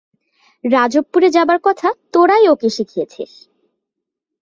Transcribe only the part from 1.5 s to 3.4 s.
কথা তোরাই ওকে শিখিয়েছিস।